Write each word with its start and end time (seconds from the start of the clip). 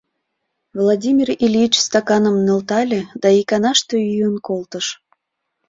—Владимир 0.79 1.29
Ильич 1.45 1.73
стаканым 1.85 2.35
нӧлтале 2.45 3.01
да 3.21 3.27
иканаште 3.39 3.95
йӱын 4.11 4.35
колтыш. 4.47 4.87